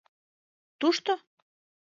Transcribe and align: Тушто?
Тушто? 0.79 1.11